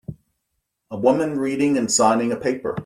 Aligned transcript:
A 0.89 0.97
woman 0.97 1.37
reading 1.39 1.77
and 1.77 1.91
signing 1.91 2.31
a 2.31 2.35
paper. 2.35 2.73